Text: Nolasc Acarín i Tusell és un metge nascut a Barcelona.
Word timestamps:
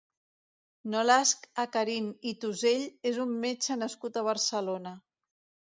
Nolasc 0.93 1.45
Acarín 1.65 2.09
i 2.33 2.35
Tusell 2.45 2.87
és 3.13 3.21
un 3.27 3.37
metge 3.47 3.79
nascut 3.85 4.21
a 4.21 4.27
Barcelona. 4.33 4.99